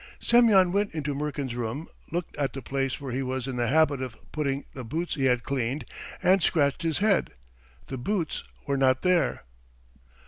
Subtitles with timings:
[0.19, 4.01] Semyon went into Murkin's room, looked at the place where he was in the habit
[4.01, 5.85] of putting the boots he had cleaned,
[6.23, 7.33] and scratched his head:
[7.85, 9.43] the boots were not there.